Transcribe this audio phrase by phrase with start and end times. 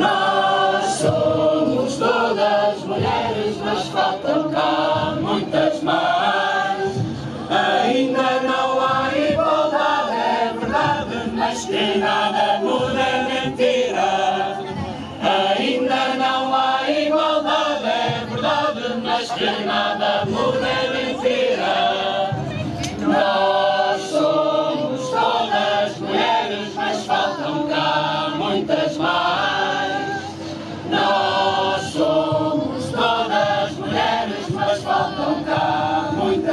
[0.00, 6.96] Nós somos todas mulheres, mas faltam cá muitas mais.
[7.50, 14.58] Ainda não há igualdade, é verdade, mas que nada muda é mentira.
[15.20, 21.59] Ainda não há igualdade, é verdade, mas que nada muda é mentira.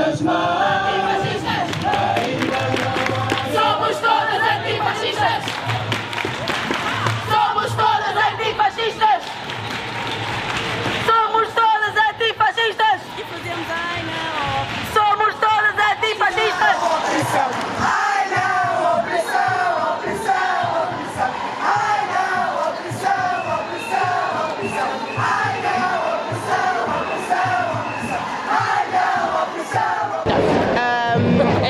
[0.07, 0.66] Cá muitas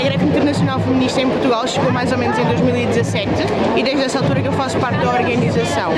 [0.08, 3.30] greve internacional feminista em Portugal chegou mais ou menos em 2017
[3.76, 5.92] e desde essa altura que eu faço parte da organização.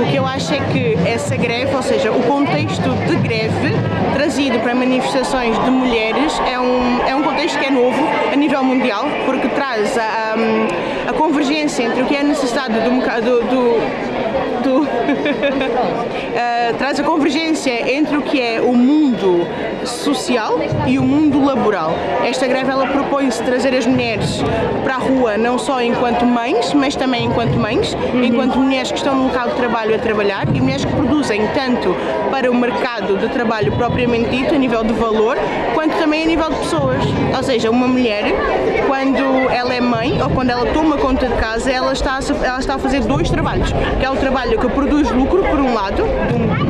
[0.00, 3.74] O que eu acho é que essa greve, ou seja, o contexto de greve
[4.14, 8.00] trazido para manifestações de mulheres é um, é um contexto que é novo
[8.32, 10.87] a nível mundial porque traz a, a, a
[11.18, 13.78] convergência entre o que é a necessidade do, do, do
[14.62, 19.46] do- Uh, traz a convergência entre o que é o mundo
[19.84, 21.92] social e o mundo laboral.
[22.24, 24.42] Esta greve ela propõe-se trazer as mulheres
[24.84, 29.14] para a rua não só enquanto mães, mas também enquanto mães, enquanto mulheres que estão
[29.14, 31.94] no local de trabalho a trabalhar e mulheres que produzem tanto
[32.30, 35.36] para o mercado de trabalho propriamente dito, a nível de valor,
[35.74, 37.04] quanto também a nível de pessoas.
[37.36, 38.24] Ou seja, uma mulher,
[38.86, 42.58] quando ela é mãe ou quando ela toma conta de casa, ela está a, ela
[42.58, 43.70] está a fazer dois trabalhos,
[44.00, 46.04] que é o trabalho que produz lucro, por um lado,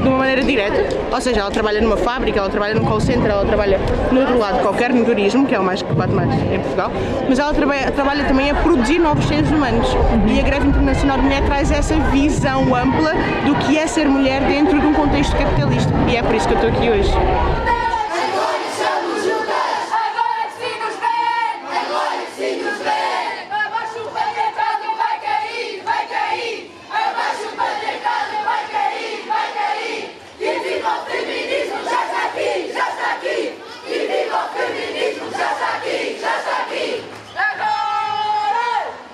[0.03, 3.31] de uma maneira direta, ou seja, ela trabalha numa fábrica, ela trabalha num call center,
[3.31, 3.78] ela trabalha
[4.11, 6.91] no outro lado qualquer, no turismo, que é o mais que bate mais em Portugal,
[7.28, 9.87] mas ela trabalha, trabalha também a produzir novos seres humanos.
[10.26, 13.12] E a Greve Internacional de Mulher traz essa visão ampla
[13.47, 15.93] do que é ser mulher dentro de um contexto capitalista.
[16.09, 17.12] E é por isso que eu estou aqui hoje.
[17.12, 19.93] Agora estamos juntas!
[19.93, 21.20] Agora que se nos vê!
[21.69, 23.05] Agora que se nos vê!
[23.50, 26.70] Abaixo o patriarcado vai cair, vai cair!
[26.91, 30.00] Abaixo o patriarcado vai cair, vai cair!
[30.41, 33.38] E viva o feminismo, já está aqui, já está aqui!
[33.87, 37.05] E viva o feminismo, já está aqui, já está aqui!
[37.37, 38.69] Agora!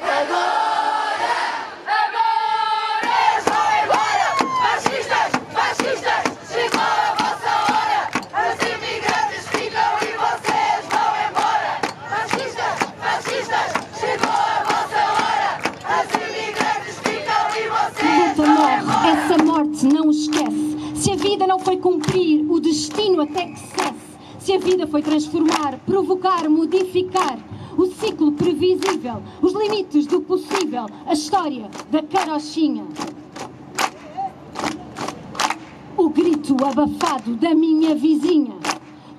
[0.04, 1.34] Agora!
[1.86, 3.12] Agora!
[3.14, 4.28] É só agora!
[4.62, 8.00] Fascistas, fascistas, chegou a vossa hora!
[8.34, 11.72] Os imigrantes ficam e vocês vão embora!
[12.10, 13.68] Fascistas, fascistas,
[13.98, 15.50] chegou a vossa hora!
[15.96, 19.08] Os imigrantes ficam e vocês luta vão morre, embora!
[19.08, 20.64] essa morte não esquece.
[20.96, 25.02] Se a vida não foi cumprir o destino até que cesse, se a vida foi
[25.02, 27.38] transformar, provocar, modificar
[27.78, 32.84] o ciclo previsível, os limites do possível, a história da carochinha.
[35.96, 38.56] O grito abafado da minha vizinha,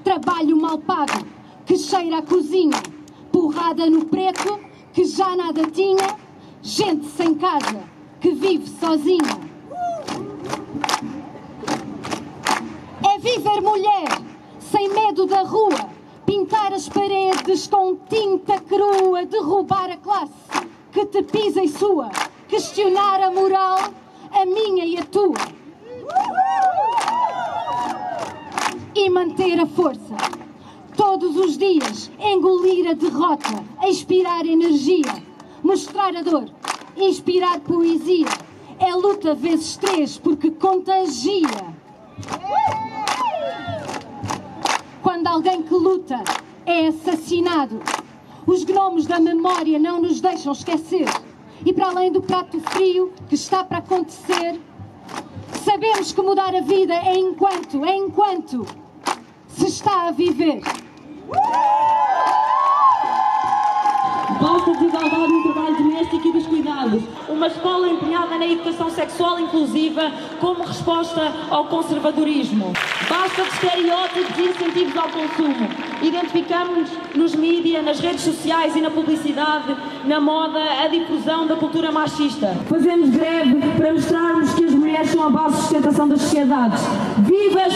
[0.04, 1.26] trabalho mal pago
[1.66, 2.84] que cheira a cozinha,
[3.32, 4.60] porrada no preto
[4.92, 6.18] que já nada tinha,
[6.62, 7.82] gente sem casa
[8.20, 9.55] que vive sozinha.
[13.26, 14.08] Viver mulher,
[14.60, 15.90] sem medo da rua,
[16.28, 20.32] pintar as paredes com tinta crua, derrubar a classe
[20.92, 22.12] que te pisa e sua,
[22.48, 23.80] questionar a moral,
[24.32, 25.42] a minha e a tua.
[28.94, 30.16] E manter a força.
[30.96, 35.24] Todos os dias, engolir a derrota, expirar energia,
[35.64, 36.48] mostrar a dor,
[36.96, 38.30] inspirar poesia.
[38.78, 41.74] É luta vezes três, porque contagia.
[45.02, 46.24] Quando alguém que luta
[46.66, 47.82] é assassinado,
[48.46, 51.08] os gnomos da memória não nos deixam esquecer.
[51.66, 54.60] E para além do prato frio que está para acontecer,
[55.64, 58.66] sabemos que mudar a vida é enquanto, é enquanto
[59.48, 60.62] se está a viver
[65.28, 66.32] no trabalho doméstico e
[67.28, 72.74] Uma escola empenhada na educação sexual inclusiva como resposta ao conservadorismo.
[73.10, 75.68] Basta de estereótipos e incentivos ao consumo.
[76.02, 81.92] Identificamos nos mídias, nas redes sociais e na publicidade, na moda, a difusão da cultura
[81.92, 82.56] machista.
[82.70, 86.82] Fazemos greve para mostrarmos que as mulheres são a base de sustentação das sociedades.
[87.20, 87.74] Vivas,